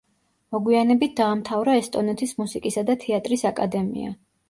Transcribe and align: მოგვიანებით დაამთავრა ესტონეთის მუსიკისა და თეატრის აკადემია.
მოგვიანებით 0.55 1.13
დაამთავრა 1.19 1.77
ესტონეთის 1.83 2.35
მუსიკისა 2.43 2.89
და 2.91 2.99
თეატრის 3.07 3.49
აკადემია. 3.55 4.21